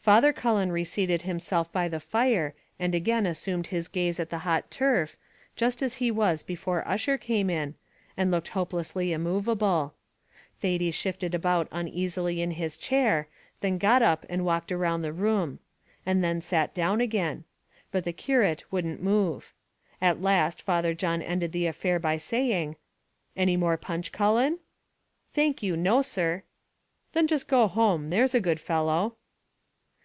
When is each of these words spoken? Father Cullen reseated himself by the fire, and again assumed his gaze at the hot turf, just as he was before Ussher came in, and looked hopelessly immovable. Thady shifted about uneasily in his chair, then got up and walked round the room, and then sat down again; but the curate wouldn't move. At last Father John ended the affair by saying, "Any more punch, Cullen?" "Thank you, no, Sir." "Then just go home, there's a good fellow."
Father 0.00 0.32
Cullen 0.32 0.70
reseated 0.70 1.22
himself 1.22 1.72
by 1.72 1.88
the 1.88 1.98
fire, 1.98 2.54
and 2.78 2.94
again 2.94 3.26
assumed 3.26 3.66
his 3.66 3.88
gaze 3.88 4.20
at 4.20 4.30
the 4.30 4.38
hot 4.46 4.70
turf, 4.70 5.16
just 5.56 5.82
as 5.82 5.96
he 5.96 6.12
was 6.12 6.44
before 6.44 6.86
Ussher 6.86 7.18
came 7.18 7.50
in, 7.50 7.74
and 8.16 8.30
looked 8.30 8.50
hopelessly 8.50 9.12
immovable. 9.12 9.94
Thady 10.60 10.92
shifted 10.92 11.34
about 11.34 11.66
uneasily 11.72 12.40
in 12.40 12.52
his 12.52 12.76
chair, 12.76 13.26
then 13.62 13.78
got 13.78 14.00
up 14.00 14.24
and 14.30 14.44
walked 14.44 14.70
round 14.70 15.02
the 15.02 15.12
room, 15.12 15.58
and 16.06 16.22
then 16.22 16.40
sat 16.40 16.72
down 16.72 17.00
again; 17.00 17.42
but 17.90 18.04
the 18.04 18.12
curate 18.12 18.62
wouldn't 18.70 19.02
move. 19.02 19.52
At 20.00 20.22
last 20.22 20.62
Father 20.62 20.94
John 20.94 21.20
ended 21.20 21.50
the 21.50 21.66
affair 21.66 21.98
by 21.98 22.16
saying, 22.16 22.76
"Any 23.36 23.56
more 23.56 23.76
punch, 23.76 24.12
Cullen?" 24.12 24.60
"Thank 25.34 25.64
you, 25.64 25.76
no, 25.76 26.00
Sir." 26.00 26.44
"Then 27.12 27.26
just 27.26 27.48
go 27.48 27.66
home, 27.66 28.10
there's 28.10 28.36
a 28.36 28.40
good 28.40 28.60
fellow." 28.60 29.16